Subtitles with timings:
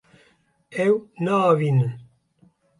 [0.85, 1.81] Ew naavînin.